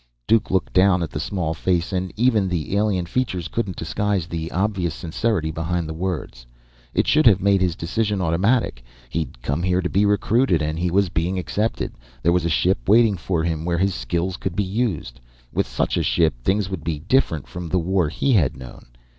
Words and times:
Duke 0.25 0.49
looked 0.49 0.73
down 0.73 1.03
at 1.03 1.11
the 1.11 1.19
small 1.19 1.53
face, 1.53 1.93
and 1.93 2.11
even 2.17 2.47
the 2.49 2.75
alien 2.75 3.05
features 3.05 3.47
couldn't 3.47 3.75
disguise 3.77 4.25
the 4.25 4.49
obvious 4.51 4.95
sincerity 4.95 5.51
behind 5.51 5.87
the 5.87 5.93
words. 5.93 6.47
It 6.91 7.05
should 7.05 7.27
have 7.27 7.39
made 7.39 7.61
his 7.61 7.75
decision 7.75 8.19
automatic. 8.19 8.83
He'd 9.11 9.43
come 9.43 9.61
here 9.61 9.79
to 9.79 9.89
be 9.91 10.03
recruited, 10.07 10.59
and 10.59 10.79
he 10.79 10.89
was 10.89 11.09
being 11.09 11.37
accepted. 11.37 11.93
There 12.23 12.33
was 12.33 12.45
a 12.45 12.49
ship 12.49 12.89
waiting 12.89 13.15
for 13.15 13.43
him, 13.43 13.63
where 13.63 13.77
his 13.77 13.93
skills 13.93 14.37
could 14.37 14.55
be 14.55 14.63
used. 14.63 15.19
With 15.53 15.67
such 15.67 15.97
a 15.97 16.01
ship, 16.01 16.33
things 16.43 16.67
would 16.67 16.83
be 16.83 16.97
different 16.97 17.45
from 17.45 17.69
the 17.69 17.77
war 17.77 18.09
he 18.09 18.33
had 18.33 18.57
known. 18.57 18.87